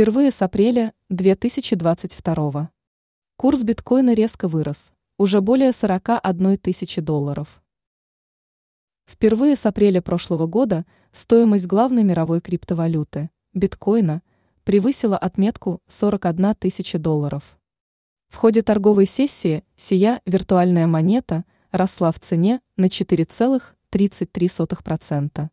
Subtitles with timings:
[0.00, 2.70] Впервые с апреля 2022
[3.36, 7.62] курс биткоина резко вырос, уже более 41 тысячи долларов.
[9.04, 14.22] Впервые с апреля прошлого года стоимость главной мировой криптовалюты– биткоина–
[14.64, 17.58] превысила отметку 41 тысяча долларов.
[18.28, 25.50] В ходе торговой сессии сия виртуальная монета росла в цене на 4,33%.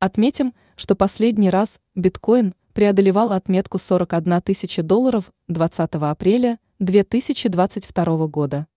[0.00, 8.68] Отметим, что последний раз биткоин преодолевал отметку 41 тысяча долларов 20 апреля 2022 года.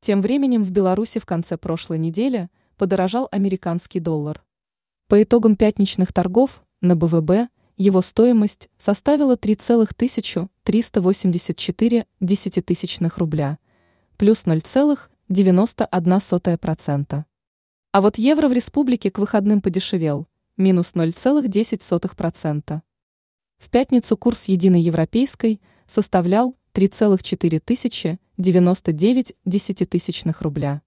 [0.00, 4.42] Тем временем в Беларуси в конце прошлой недели подорожал американский доллар.
[5.08, 13.58] По итогам пятничных торгов на БВБ его стоимость составила 3,384 десятитысячных рубля,
[14.16, 17.24] плюс 0,91%.
[17.92, 22.80] А вот евро в республике к выходным подешевел, минус 0,10%.
[23.58, 30.82] В пятницу курс единой европейской составлял 3,4 тысячи 99 десятитысячных рубля.